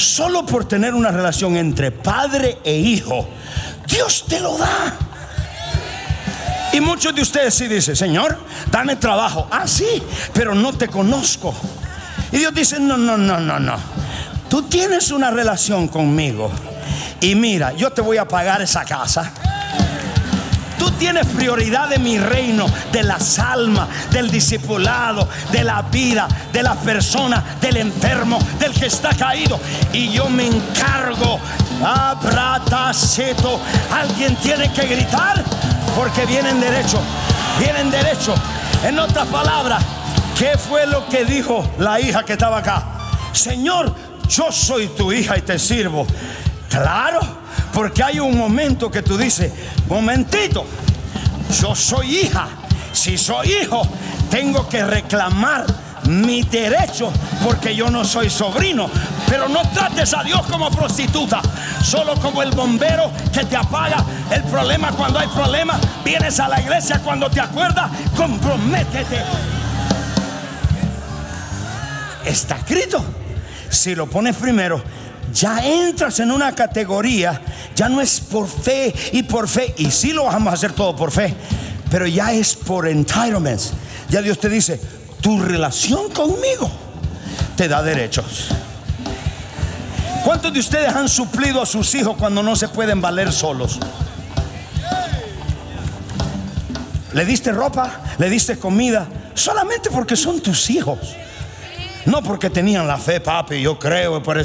Solo 0.00 0.46
por 0.46 0.64
tener 0.64 0.94
una 0.94 1.10
relación 1.10 1.58
entre 1.58 1.90
padre 1.90 2.58
e 2.64 2.74
hijo, 2.74 3.28
Dios 3.86 4.24
te 4.26 4.40
lo 4.40 4.56
da. 4.56 4.96
Y 6.72 6.80
muchos 6.80 7.14
de 7.14 7.20
ustedes 7.20 7.52
sí 7.52 7.68
dicen, 7.68 7.94
Señor, 7.94 8.38
dame 8.70 8.96
trabajo. 8.96 9.46
Ah, 9.50 9.66
sí, 9.66 10.02
pero 10.32 10.54
no 10.54 10.72
te 10.72 10.88
conozco. 10.88 11.54
Y 12.32 12.38
Dios 12.38 12.54
dice, 12.54 12.80
no, 12.80 12.96
no, 12.96 13.18
no, 13.18 13.40
no, 13.40 13.60
no. 13.60 13.76
Tú 14.48 14.62
tienes 14.62 15.10
una 15.10 15.30
relación 15.30 15.86
conmigo. 15.86 16.50
Y 17.20 17.34
mira, 17.34 17.72
yo 17.74 17.90
te 17.90 18.00
voy 18.00 18.16
a 18.16 18.26
pagar 18.26 18.62
esa 18.62 18.86
casa 18.86 19.30
tienes 21.00 21.26
prioridad 21.28 21.88
de 21.88 21.98
mi 21.98 22.18
reino, 22.18 22.66
de 22.92 23.02
las 23.02 23.38
almas, 23.38 23.88
del 24.10 24.30
discipulado, 24.30 25.26
de 25.50 25.64
la 25.64 25.80
vida, 25.80 26.28
de 26.52 26.62
la 26.62 26.74
persona, 26.74 27.42
del 27.58 27.78
enfermo, 27.78 28.38
del 28.58 28.72
que 28.72 28.86
está 28.86 29.08
caído. 29.14 29.58
Y 29.94 30.10
yo 30.10 30.28
me 30.28 30.46
encargo. 30.46 31.40
Abrataceto. 31.82 33.58
Alguien 33.90 34.36
tiene 34.36 34.70
que 34.72 34.86
gritar 34.86 35.42
porque 35.96 36.26
vienen 36.26 36.60
derecho. 36.60 37.00
Vienen 37.58 37.90
derecho. 37.90 38.34
En 38.84 38.98
otras 38.98 39.26
palabras, 39.28 39.82
¿qué 40.38 40.58
fue 40.58 40.86
lo 40.86 41.08
que 41.08 41.24
dijo 41.24 41.64
la 41.78 41.98
hija 41.98 42.24
que 42.24 42.34
estaba 42.34 42.58
acá? 42.58 42.84
Señor, 43.32 43.94
yo 44.28 44.52
soy 44.52 44.88
tu 44.88 45.12
hija 45.12 45.38
y 45.38 45.40
te 45.40 45.58
sirvo. 45.58 46.06
Claro, 46.68 47.20
porque 47.72 48.02
hay 48.02 48.20
un 48.20 48.36
momento 48.36 48.90
que 48.90 49.02
tú 49.02 49.16
dices, 49.16 49.50
momentito, 49.88 50.66
yo 51.50 51.74
soy 51.74 52.20
hija. 52.20 52.48
Si 52.92 53.16
soy 53.16 53.52
hijo, 53.62 53.82
tengo 54.30 54.68
que 54.68 54.84
reclamar 54.84 55.64
mi 56.08 56.42
derecho 56.42 57.12
porque 57.44 57.74
yo 57.74 57.90
no 57.90 58.04
soy 58.04 58.30
sobrino. 58.30 58.90
Pero 59.28 59.48
no 59.48 59.62
trates 59.70 60.12
a 60.14 60.24
Dios 60.24 60.42
como 60.50 60.70
prostituta, 60.70 61.40
solo 61.84 62.14
como 62.16 62.42
el 62.42 62.50
bombero 62.50 63.10
que 63.32 63.44
te 63.44 63.56
apaga 63.56 64.04
el 64.30 64.42
problema 64.44 64.90
cuando 64.92 65.18
hay 65.18 65.28
problema. 65.28 65.78
Vienes 66.04 66.40
a 66.40 66.48
la 66.48 66.60
iglesia 66.60 67.00
cuando 67.04 67.30
te 67.30 67.40
acuerdas, 67.40 67.90
comprométete. 68.16 69.22
Está 72.24 72.56
escrito. 72.56 73.04
Si 73.68 73.94
lo 73.94 74.08
pones 74.08 74.36
primero, 74.36 74.82
ya 75.32 75.64
entras 75.64 76.20
en 76.20 76.30
una 76.30 76.54
categoría, 76.54 77.40
ya 77.74 77.88
no 77.88 78.00
es 78.00 78.20
por 78.20 78.48
fe 78.48 78.94
y 79.12 79.22
por 79.22 79.48
fe, 79.48 79.74
y 79.78 79.90
sí 79.90 80.12
lo 80.12 80.24
vamos 80.24 80.50
a 80.50 80.54
hacer 80.54 80.72
todo 80.72 80.94
por 80.94 81.10
fe, 81.10 81.34
pero 81.90 82.06
ya 82.06 82.32
es 82.32 82.54
por 82.54 82.88
entitlements. 82.88 83.72
Ya 84.08 84.22
Dios 84.22 84.38
te 84.38 84.48
dice, 84.48 84.80
tu 85.20 85.40
relación 85.40 86.10
conmigo 86.10 86.70
te 87.56 87.68
da 87.68 87.82
derechos. 87.82 88.48
¿Cuántos 90.24 90.52
de 90.52 90.60
ustedes 90.60 90.94
han 90.94 91.08
suplido 91.08 91.62
a 91.62 91.66
sus 91.66 91.94
hijos 91.94 92.16
cuando 92.18 92.42
no 92.42 92.54
se 92.56 92.68
pueden 92.68 93.00
valer 93.00 93.32
solos? 93.32 93.78
Le 97.12 97.24
diste 97.24 97.52
ropa, 97.52 98.00
le 98.18 98.28
diste 98.28 98.58
comida, 98.58 99.08
solamente 99.34 99.90
porque 99.90 100.16
son 100.16 100.40
tus 100.40 100.70
hijos. 100.70 101.16
No 102.10 102.24
porque 102.24 102.50
tenían 102.50 102.88
la 102.88 102.98
fe, 102.98 103.20
papi, 103.20 103.62
yo 103.62 103.78
creo, 103.78 104.20
por. 104.20 104.36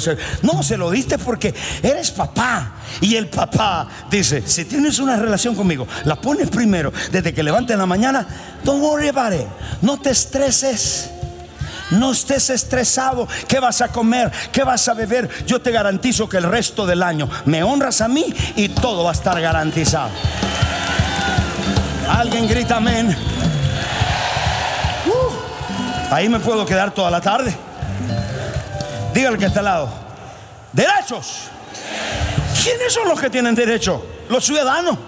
No, 0.42 0.62
se 0.62 0.76
lo 0.76 0.88
diste 0.88 1.18
porque 1.18 1.52
eres 1.82 2.12
papá. 2.12 2.74
Y 3.00 3.16
el 3.16 3.26
papá 3.26 3.88
dice, 4.08 4.46
si 4.46 4.66
tienes 4.66 5.00
una 5.00 5.16
relación 5.16 5.56
conmigo, 5.56 5.84
la 6.04 6.14
pones 6.14 6.48
primero, 6.48 6.92
desde 7.10 7.34
que 7.34 7.42
levantes 7.42 7.76
la 7.76 7.84
mañana, 7.84 8.24
don't 8.62 8.80
worry 8.80 9.08
about 9.08 9.32
it. 9.32 9.48
No 9.82 9.98
te 9.98 10.10
estreses. 10.10 11.10
No 11.90 12.12
estés 12.12 12.50
estresado. 12.50 13.26
¿Qué 13.48 13.58
vas 13.58 13.80
a 13.80 13.88
comer? 13.88 14.30
¿Qué 14.52 14.62
vas 14.62 14.86
a 14.88 14.94
beber? 14.94 15.28
Yo 15.44 15.60
te 15.60 15.72
garantizo 15.72 16.28
que 16.28 16.36
el 16.36 16.44
resto 16.44 16.86
del 16.86 17.02
año 17.02 17.28
me 17.46 17.64
honras 17.64 18.00
a 18.00 18.06
mí 18.06 18.32
y 18.54 18.68
todo 18.68 19.02
va 19.02 19.10
a 19.10 19.14
estar 19.14 19.40
garantizado. 19.40 20.10
Alguien 22.08 22.46
grita 22.46 22.76
amén. 22.76 23.16
Ahí 26.10 26.28
me 26.28 26.38
puedo 26.40 26.64
quedar 26.64 26.94
toda 26.94 27.10
la 27.10 27.20
tarde. 27.20 27.54
Dígale 29.12 29.38
que 29.38 29.46
está 29.46 29.60
al 29.60 29.64
lado. 29.64 29.88
Derechos. 30.72 31.48
¿Quiénes 32.62 32.92
son 32.92 33.08
los 33.08 33.20
que 33.20 33.30
tienen 33.30 33.54
derecho? 33.54 34.04
Los 34.28 34.44
ciudadanos. 34.44 34.98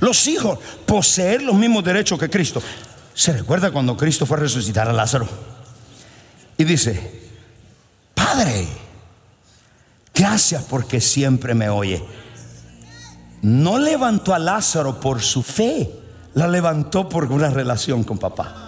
Los 0.00 0.26
hijos. 0.26 0.58
Poseer 0.84 1.42
los 1.42 1.54
mismos 1.54 1.84
derechos 1.84 2.18
que 2.18 2.28
Cristo. 2.28 2.62
¿Se 3.14 3.32
recuerda 3.32 3.70
cuando 3.70 3.96
Cristo 3.96 4.26
fue 4.26 4.36
a 4.36 4.40
resucitar 4.40 4.88
a 4.88 4.92
Lázaro? 4.92 5.28
Y 6.56 6.64
dice, 6.64 7.30
Padre, 8.14 8.66
gracias 10.14 10.64
porque 10.64 11.00
siempre 11.00 11.54
me 11.54 11.68
oye. 11.68 12.04
No 13.42 13.78
levantó 13.78 14.34
a 14.34 14.38
Lázaro 14.38 15.00
por 15.00 15.22
su 15.22 15.42
fe, 15.42 15.90
la 16.34 16.48
levantó 16.48 17.08
por 17.08 17.30
una 17.32 17.50
relación 17.50 18.02
con 18.04 18.18
papá. 18.18 18.67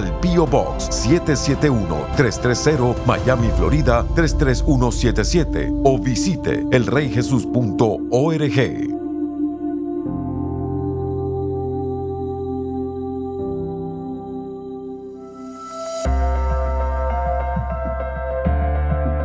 al 0.00 0.18
Pio 0.20 0.46
Box 0.46 0.88
771-330 1.06 3.04
Miami, 3.06 3.48
Florida 3.56 4.04
33177 4.14 5.72
o 5.84 5.98
visite 5.98 6.66
elreyjesus.org. 6.70 8.90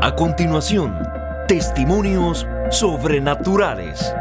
A 0.01 0.15
continuación, 0.15 0.95
testimonios 1.47 2.47
sobrenaturales. 2.69 4.13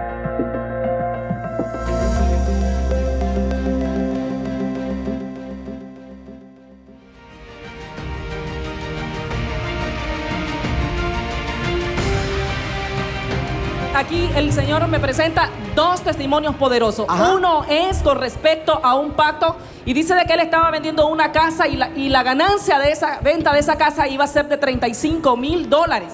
Aquí 14.24 14.38
el 14.38 14.52
Señor 14.52 14.86
me 14.88 15.00
presenta 15.00 15.48
dos 15.74 16.02
testimonios 16.02 16.54
poderosos. 16.56 17.06
Uno 17.34 17.64
es 17.68 17.98
con 18.02 18.18
respecto 18.18 18.80
a 18.82 18.94
un 18.94 19.12
pacto 19.12 19.56
y 19.84 19.92
dice 19.92 20.14
de 20.14 20.24
que 20.24 20.34
él 20.34 20.40
estaba 20.40 20.70
vendiendo 20.70 21.06
una 21.06 21.32
casa 21.32 21.66
y 21.66 21.76
la, 21.76 21.90
y 21.90 22.08
la 22.08 22.22
ganancia 22.22 22.78
de 22.78 22.92
esa 22.92 23.20
venta 23.20 23.52
de 23.52 23.60
esa 23.60 23.76
casa 23.76 24.08
iba 24.08 24.24
a 24.24 24.28
ser 24.28 24.48
de 24.48 24.56
35 24.56 25.36
mil 25.36 25.68
dólares. 25.68 26.12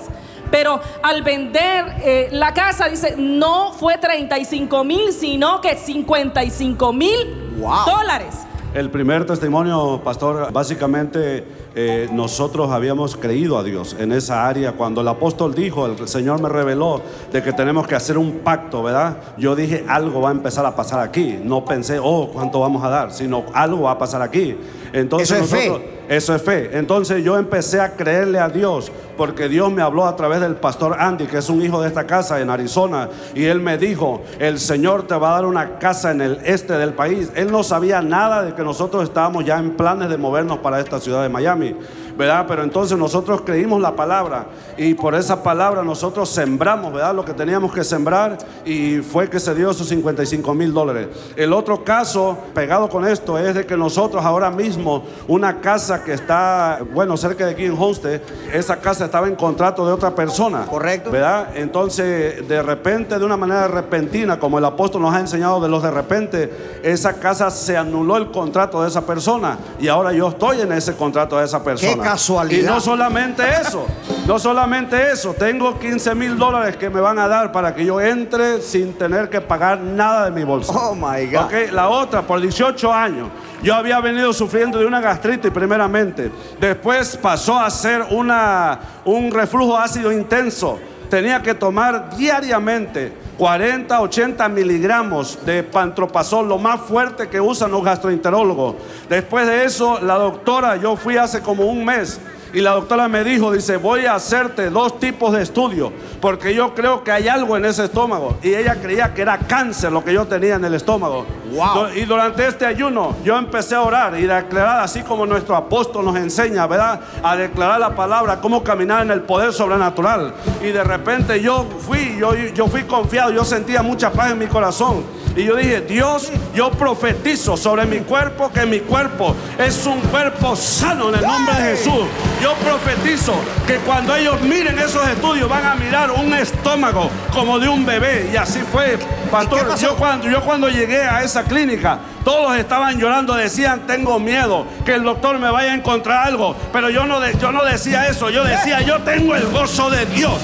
Pero 0.50 0.80
al 1.02 1.22
vender 1.22 1.94
eh, 2.02 2.28
la 2.32 2.52
casa, 2.54 2.88
dice, 2.88 3.14
no 3.16 3.72
fue 3.72 3.98
35 3.98 4.82
mil, 4.82 5.12
sino 5.12 5.60
que 5.60 5.76
55 5.76 6.92
mil 6.92 7.60
dólares. 7.86 8.34
El 8.72 8.88
primer 8.88 9.26
testimonio, 9.26 10.00
pastor, 10.04 10.52
básicamente 10.52 11.44
eh, 11.74 12.08
nosotros 12.12 12.70
habíamos 12.70 13.16
creído 13.16 13.58
a 13.58 13.64
Dios 13.64 13.96
en 13.98 14.12
esa 14.12 14.46
área. 14.46 14.72
Cuando 14.72 15.00
el 15.00 15.08
apóstol 15.08 15.56
dijo, 15.56 15.86
el 15.86 16.06
Señor 16.06 16.40
me 16.40 16.48
reveló 16.48 17.02
de 17.32 17.42
que 17.42 17.52
tenemos 17.52 17.88
que 17.88 17.96
hacer 17.96 18.16
un 18.16 18.38
pacto, 18.44 18.84
¿verdad? 18.84 19.16
Yo 19.36 19.56
dije, 19.56 19.84
algo 19.88 20.20
va 20.20 20.28
a 20.28 20.32
empezar 20.32 20.64
a 20.66 20.76
pasar 20.76 21.00
aquí. 21.00 21.36
No 21.42 21.64
pensé, 21.64 21.98
oh, 22.00 22.30
¿cuánto 22.32 22.60
vamos 22.60 22.84
a 22.84 22.88
dar? 22.88 23.12
Sino 23.12 23.44
algo 23.54 23.82
va 23.82 23.92
a 23.92 23.98
pasar 23.98 24.22
aquí. 24.22 24.56
Entonces 24.92 25.32
Eso 25.32 25.44
es 25.44 25.50
fe. 25.50 25.99
Eso 26.10 26.34
es 26.34 26.42
fe. 26.42 26.76
Entonces 26.76 27.22
yo 27.22 27.38
empecé 27.38 27.80
a 27.80 27.92
creerle 27.92 28.40
a 28.40 28.48
Dios 28.48 28.90
porque 29.16 29.48
Dios 29.48 29.70
me 29.70 29.80
habló 29.80 30.06
a 30.06 30.16
través 30.16 30.40
del 30.40 30.56
pastor 30.56 30.96
Andy, 30.98 31.26
que 31.26 31.38
es 31.38 31.48
un 31.48 31.62
hijo 31.62 31.80
de 31.80 31.86
esta 31.86 32.04
casa 32.04 32.40
en 32.40 32.50
Arizona, 32.50 33.08
y 33.32 33.44
él 33.44 33.60
me 33.60 33.78
dijo, 33.78 34.22
el 34.40 34.58
Señor 34.58 35.06
te 35.06 35.14
va 35.14 35.30
a 35.30 35.34
dar 35.36 35.46
una 35.46 35.78
casa 35.78 36.10
en 36.10 36.20
el 36.20 36.40
este 36.44 36.72
del 36.72 36.94
país. 36.94 37.30
Él 37.36 37.52
no 37.52 37.62
sabía 37.62 38.02
nada 38.02 38.42
de 38.42 38.54
que 38.54 38.64
nosotros 38.64 39.04
estábamos 39.04 39.44
ya 39.44 39.58
en 39.58 39.76
planes 39.76 40.08
de 40.08 40.16
movernos 40.16 40.58
para 40.58 40.80
esta 40.80 40.98
ciudad 40.98 41.22
de 41.22 41.28
Miami. 41.28 41.76
¿Verdad? 42.20 42.44
Pero 42.46 42.62
entonces 42.62 42.98
nosotros 42.98 43.40
creímos 43.46 43.80
la 43.80 43.96
palabra 43.96 44.44
y 44.76 44.92
por 44.92 45.14
esa 45.14 45.42
palabra 45.42 45.82
nosotros 45.82 46.28
sembramos, 46.28 46.92
¿verdad? 46.92 47.14
Lo 47.14 47.24
que 47.24 47.32
teníamos 47.32 47.72
que 47.72 47.82
sembrar 47.82 48.36
y 48.62 48.98
fue 48.98 49.30
que 49.30 49.40
se 49.40 49.54
dio 49.54 49.70
esos 49.70 49.88
55 49.88 50.52
mil 50.52 50.70
dólares. 50.74 51.08
El 51.34 51.54
otro 51.54 51.82
caso 51.82 52.36
pegado 52.52 52.90
con 52.90 53.06
esto 53.06 53.38
es 53.38 53.54
de 53.54 53.64
que 53.64 53.74
nosotros 53.74 54.22
ahora 54.22 54.50
mismo, 54.50 55.02
una 55.28 55.62
casa 55.62 56.04
que 56.04 56.12
está, 56.12 56.80
bueno, 56.92 57.16
cerca 57.16 57.46
de 57.46 57.52
aquí 57.52 57.64
en 57.64 57.72
Homestead, 57.72 58.20
esa 58.52 58.76
casa 58.76 59.06
estaba 59.06 59.26
en 59.26 59.34
contrato 59.34 59.86
de 59.86 59.92
otra 59.94 60.14
persona. 60.14 60.66
Correcto. 60.66 61.10
¿Verdad? 61.10 61.56
Entonces, 61.56 62.46
de 62.46 62.62
repente, 62.62 63.18
de 63.18 63.24
una 63.24 63.38
manera 63.38 63.66
repentina, 63.66 64.38
como 64.38 64.58
el 64.58 64.64
apóstol 64.66 65.00
nos 65.00 65.14
ha 65.14 65.20
enseñado 65.20 65.58
de 65.58 65.70
los 65.70 65.82
de 65.82 65.90
repente, 65.90 66.80
esa 66.82 67.14
casa 67.14 67.50
se 67.50 67.78
anuló 67.78 68.18
el 68.18 68.30
contrato 68.30 68.82
de 68.82 68.88
esa 68.88 69.06
persona 69.06 69.56
y 69.80 69.88
ahora 69.88 70.12
yo 70.12 70.28
estoy 70.28 70.60
en 70.60 70.72
ese 70.72 70.94
contrato 70.96 71.38
de 71.38 71.46
esa 71.46 71.64
persona. 71.64 72.09
Casualidad. 72.10 72.62
Y 72.62 72.66
no 72.66 72.80
solamente 72.80 73.42
eso, 73.60 73.86
no 74.26 74.38
solamente 74.38 75.10
eso, 75.12 75.34
tengo 75.34 75.78
15 75.78 76.14
mil 76.14 76.36
dólares 76.36 76.76
que 76.76 76.90
me 76.90 77.00
van 77.00 77.18
a 77.18 77.28
dar 77.28 77.52
para 77.52 77.74
que 77.74 77.84
yo 77.84 78.00
entre 78.00 78.60
sin 78.60 78.94
tener 78.94 79.28
que 79.28 79.40
pagar 79.40 79.80
nada 79.80 80.26
de 80.26 80.30
mi 80.32 80.44
bolsa. 80.44 80.72
Oh 80.72 80.94
my 80.94 81.26
God. 81.26 81.44
Ok, 81.44 81.72
la 81.72 81.88
otra, 81.88 82.22
por 82.22 82.40
18 82.40 82.92
años, 82.92 83.28
yo 83.62 83.74
había 83.74 84.00
venido 84.00 84.32
sufriendo 84.32 84.78
de 84.78 84.86
una 84.86 85.00
gastritis 85.00 85.50
primeramente. 85.50 86.30
Después 86.60 87.16
pasó 87.16 87.58
a 87.58 87.70
ser 87.70 88.02
una, 88.10 88.80
un 89.04 89.30
reflujo 89.30 89.76
ácido 89.76 90.10
intenso. 90.10 90.78
Tenía 91.10 91.42
que 91.42 91.54
tomar 91.54 92.16
diariamente 92.16 93.12
40, 93.36 94.00
80 94.00 94.48
miligramos 94.48 95.44
de 95.44 95.64
pantropazol, 95.64 96.48
lo 96.48 96.56
más 96.56 96.82
fuerte 96.82 97.28
que 97.28 97.40
usan 97.40 97.72
los 97.72 97.82
gastroenterólogos. 97.82 98.76
Después 99.08 99.44
de 99.48 99.64
eso, 99.64 99.98
la 100.00 100.14
doctora, 100.14 100.76
yo 100.76 100.94
fui 100.94 101.16
hace 101.16 101.40
como 101.40 101.64
un 101.64 101.84
mes. 101.84 102.20
Y 102.52 102.60
la 102.60 102.72
doctora 102.72 103.08
me 103.08 103.22
dijo, 103.22 103.52
dice, 103.52 103.76
voy 103.76 104.06
a 104.06 104.14
hacerte 104.14 104.70
dos 104.70 104.98
tipos 104.98 105.32
de 105.32 105.42
estudios, 105.42 105.92
porque 106.20 106.54
yo 106.54 106.74
creo 106.74 107.04
que 107.04 107.12
hay 107.12 107.28
algo 107.28 107.56
en 107.56 107.64
ese 107.64 107.84
estómago. 107.84 108.38
Y 108.42 108.54
ella 108.54 108.80
creía 108.80 109.14
que 109.14 109.22
era 109.22 109.38
cáncer 109.38 109.92
lo 109.92 110.04
que 110.04 110.12
yo 110.12 110.26
tenía 110.26 110.56
en 110.56 110.64
el 110.64 110.74
estómago. 110.74 111.26
Wow. 111.52 111.88
Y 111.94 112.04
durante 112.04 112.46
este 112.46 112.66
ayuno 112.66 113.16
yo 113.24 113.36
empecé 113.36 113.74
a 113.74 113.82
orar 113.82 114.18
y 114.18 114.28
a 114.28 114.36
declarar, 114.36 114.80
así 114.80 115.02
como 115.02 115.26
nuestro 115.26 115.54
apóstol 115.54 116.04
nos 116.04 116.16
enseña, 116.16 116.66
¿verdad? 116.66 117.00
A 117.22 117.36
declarar 117.36 117.78
la 117.78 117.94
palabra, 117.94 118.40
cómo 118.40 118.64
caminar 118.64 119.02
en 119.02 119.12
el 119.12 119.22
poder 119.22 119.52
sobrenatural. 119.52 120.34
Y 120.60 120.66
de 120.66 120.82
repente 120.82 121.40
yo 121.40 121.66
fui, 121.78 122.16
yo, 122.18 122.34
yo 122.34 122.66
fui 122.66 122.82
confiado, 122.82 123.30
yo 123.30 123.44
sentía 123.44 123.82
mucha 123.82 124.10
paz 124.10 124.32
en 124.32 124.38
mi 124.38 124.46
corazón. 124.46 125.04
Y 125.36 125.44
yo 125.44 125.54
dije, 125.56 125.82
Dios, 125.82 126.30
yo 126.54 126.72
profetizo 126.72 127.56
sobre 127.56 127.86
mi 127.86 127.98
cuerpo 128.00 128.50
que 128.52 128.66
mi 128.66 128.80
cuerpo 128.80 129.34
es 129.58 129.86
un 129.86 130.00
cuerpo 130.00 130.56
sano 130.56 131.08
en 131.10 131.14
el 131.14 131.22
nombre 131.22 131.54
de 131.54 131.76
Jesús. 131.76 132.04
Yo 132.42 132.54
profetizo 132.54 133.34
que 133.66 133.76
cuando 133.76 134.14
ellos 134.16 134.40
miren 134.42 134.76
esos 134.78 135.06
estudios 135.08 135.48
van 135.48 135.64
a 135.64 135.74
mirar 135.76 136.10
un 136.10 136.34
estómago 136.34 137.08
como 137.32 137.60
de 137.60 137.68
un 137.68 137.86
bebé. 137.86 138.28
Y 138.32 138.36
así 138.36 138.58
fue, 138.72 138.98
pastor. 139.30 139.60
Yo 139.80 139.96
cuando, 139.96 140.28
yo 140.28 140.40
cuando 140.42 140.68
llegué 140.68 141.02
a 141.04 141.22
esa 141.22 141.44
clínica, 141.44 142.00
todos 142.24 142.56
estaban 142.58 142.98
llorando, 142.98 143.34
decían, 143.34 143.86
tengo 143.86 144.18
miedo, 144.18 144.66
que 144.84 144.94
el 144.94 145.04
doctor 145.04 145.38
me 145.38 145.50
vaya 145.50 145.70
a 145.70 145.74
encontrar 145.74 146.26
algo. 146.26 146.56
Pero 146.72 146.90
yo 146.90 147.06
no, 147.06 147.20
de- 147.20 147.38
yo 147.38 147.52
no 147.52 147.64
decía 147.64 148.08
eso, 148.08 148.30
yo 148.30 148.42
decía, 148.44 148.80
yo 148.82 148.98
tengo 149.02 149.36
el 149.36 149.46
gozo 149.46 149.90
de 149.90 150.06
Dios. 150.06 150.38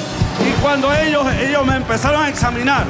Y 0.47 0.53
cuando 0.63 0.93
ellos, 0.95 1.27
ellos 1.41 1.67
me 1.67 1.77
empezaron 1.77 2.23
a 2.23 2.29
examinar, 2.29 2.85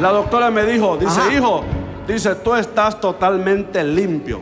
la 0.00 0.10
doctora 0.10 0.50
me 0.50 0.64
dijo, 0.64 0.96
dice, 0.96 1.20
Ajá. 1.20 1.32
hijo, 1.32 1.62
dice, 2.06 2.34
tú 2.36 2.54
estás 2.54 3.00
totalmente 3.00 3.82
limpio. 3.84 4.40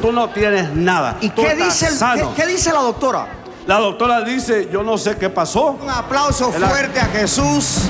Tú 0.00 0.12
no 0.12 0.28
tienes 0.28 0.72
nada. 0.74 1.16
¿Y 1.20 1.30
tú 1.30 1.42
qué 1.42 1.48
estás 1.52 1.66
dice, 1.68 1.86
el- 1.86 1.92
sano. 1.94 2.34
qué- 2.34 2.42
qué 2.42 2.48
dice 2.48 2.72
la 2.72 2.80
doctora? 2.80 3.26
La 3.66 3.78
doctora 3.78 4.20
dice, 4.22 4.68
yo 4.70 4.82
no 4.82 4.96
sé 4.98 5.16
qué 5.16 5.28
pasó. 5.30 5.76
Un 5.82 5.90
aplauso 5.90 6.52
El- 6.54 6.62
fuerte 6.64 7.00
a 7.00 7.06
Jesús. 7.06 7.82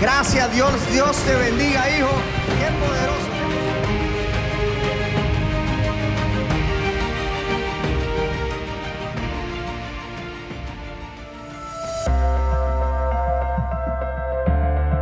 Gracias 0.00 0.44
a 0.44 0.48
Dios. 0.48 0.70
Dios 0.92 1.16
te 1.18 1.34
bendiga, 1.34 1.88
hijo. 1.90 2.08
Qué 2.58 2.86
poderoso. 2.86 3.27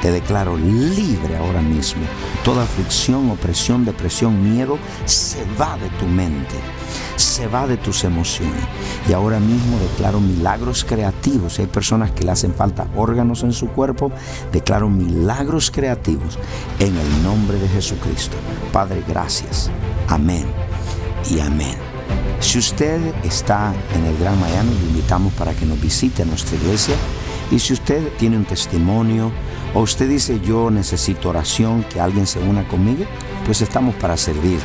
te 0.00 0.10
declaro 0.10 0.56
libre 0.56 1.36
ahora 1.36 1.60
mismo. 1.60 2.02
Toda 2.44 2.62
aflicción, 2.62 3.30
opresión, 3.30 3.84
depresión, 3.84 4.42
miedo 4.42 4.78
se 5.04 5.44
va 5.60 5.76
de 5.78 5.88
tu 5.90 6.06
mente, 6.06 6.54
se 7.16 7.46
va 7.46 7.66
de 7.66 7.76
tus 7.76 8.04
emociones. 8.04 8.62
Y 9.08 9.12
ahora 9.12 9.40
mismo 9.40 9.78
declaro 9.78 10.20
milagros 10.20 10.84
creativos. 10.84 11.54
Si 11.54 11.62
hay 11.62 11.68
personas 11.68 12.10
que 12.12 12.24
le 12.24 12.30
hacen 12.30 12.54
falta 12.54 12.86
órganos 12.96 13.42
en 13.42 13.52
su 13.52 13.68
cuerpo, 13.68 14.12
declaro 14.52 14.88
milagros 14.88 15.70
creativos 15.70 16.38
en 16.78 16.96
el 16.96 17.22
nombre 17.22 17.58
de 17.58 17.68
Jesucristo. 17.68 18.36
Padre, 18.72 19.02
gracias. 19.06 19.70
Amén 20.08 20.46
y 21.30 21.40
amén. 21.40 21.76
Si 22.40 22.58
usted 22.58 23.00
está 23.24 23.74
en 23.94 24.04
el 24.04 24.16
Gran 24.16 24.40
Miami, 24.40 24.72
le 24.74 24.86
invitamos 24.86 25.32
para 25.34 25.52
que 25.54 25.66
nos 25.66 25.80
visite 25.80 26.22
a 26.22 26.24
nuestra 26.24 26.56
iglesia. 26.56 26.94
Y 27.50 27.58
si 27.58 27.72
usted 27.72 28.12
tiene 28.16 28.36
un 28.36 28.44
testimonio, 28.44 29.32
o 29.74 29.80
usted 29.80 30.08
dice 30.08 30.40
yo 30.40 30.70
necesito 30.70 31.28
oración, 31.30 31.84
que 31.84 32.00
alguien 32.00 32.26
se 32.26 32.38
una 32.40 32.66
conmigo, 32.66 33.04
pues 33.44 33.62
estamos 33.62 33.94
para 33.96 34.16
servirte. 34.16 34.64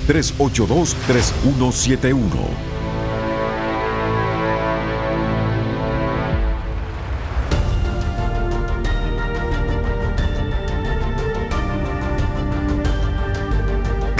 1305-382-3171 0.08 2.71